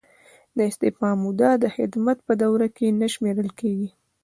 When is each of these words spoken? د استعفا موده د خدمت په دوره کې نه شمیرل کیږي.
د 0.57 0.57
استعفا 0.69 1.09
موده 1.23 1.49
د 1.63 1.65
خدمت 1.75 2.17
په 2.27 2.33
دوره 2.41 2.67
کې 2.75 2.87
نه 3.01 3.07
شمیرل 3.13 3.49
کیږي. 3.59 3.89